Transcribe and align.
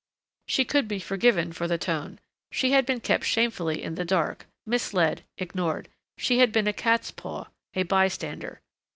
She 0.47 0.65
could 0.65 0.87
be 0.87 0.97
forgiven 0.97 1.53
for 1.53 1.67
the 1.67 1.77
tone. 1.77 2.17
She 2.51 2.71
had 2.71 2.87
been 2.87 3.01
kept 3.01 3.23
shamefully 3.23 3.83
in 3.83 3.93
the 3.93 4.03
dark, 4.03 4.47
misled, 4.65 5.21
ignored.... 5.37 5.89
She 6.17 6.39
had 6.39 6.51
been 6.51 6.65
a 6.65 6.73
catspaw, 6.73 7.49
a 7.75 7.83
bystander. 7.83 8.61